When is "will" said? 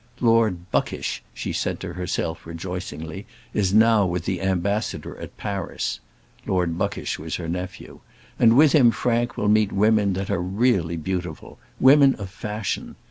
9.37-9.47